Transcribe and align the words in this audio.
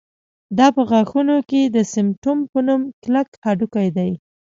دا 0.57 0.67
په 0.75 0.81
غاښونو 0.89 1.37
کې 1.49 1.61
د 1.65 1.77
سېمنټوم 1.93 2.39
په 2.51 2.59
نوم 2.67 2.81
کلک 3.03 3.27
هډوکی 3.45 3.87
دی 3.97 4.11